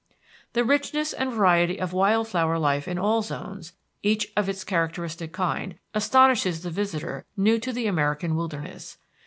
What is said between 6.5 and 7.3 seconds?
the visitor